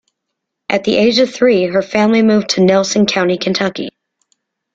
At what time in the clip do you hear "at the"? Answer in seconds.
0.67-0.95